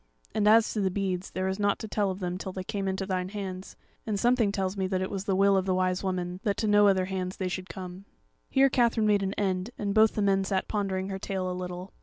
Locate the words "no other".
6.67-7.05